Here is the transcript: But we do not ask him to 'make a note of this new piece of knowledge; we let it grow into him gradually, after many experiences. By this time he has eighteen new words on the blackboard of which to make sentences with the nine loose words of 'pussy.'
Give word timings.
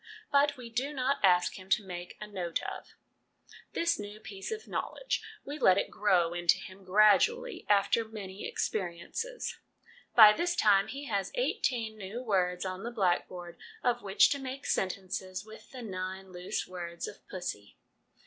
But 0.31 0.57
we 0.57 0.67
do 0.71 0.93
not 0.95 1.19
ask 1.23 1.59
him 1.59 1.69
to 1.69 1.83
'make 1.85 2.17
a 2.19 2.25
note 2.25 2.59
of 2.63 2.95
this 3.73 3.99
new 3.99 4.19
piece 4.19 4.51
of 4.51 4.67
knowledge; 4.67 5.21
we 5.45 5.59
let 5.59 5.77
it 5.77 5.91
grow 5.91 6.33
into 6.33 6.57
him 6.57 6.83
gradually, 6.83 7.67
after 7.69 8.03
many 8.03 8.47
experiences. 8.47 9.59
By 10.15 10.33
this 10.33 10.55
time 10.55 10.87
he 10.87 11.05
has 11.05 11.31
eighteen 11.35 11.99
new 11.99 12.23
words 12.23 12.65
on 12.65 12.81
the 12.81 12.89
blackboard 12.89 13.59
of 13.83 14.01
which 14.01 14.29
to 14.29 14.39
make 14.39 14.65
sentences 14.65 15.45
with 15.45 15.71
the 15.71 15.83
nine 15.83 16.31
loose 16.31 16.67
words 16.67 17.07
of 17.07 17.19
'pussy.' 17.27 17.77